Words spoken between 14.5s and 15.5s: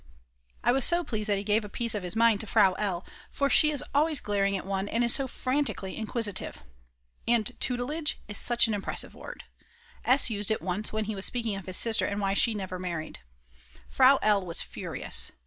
furious.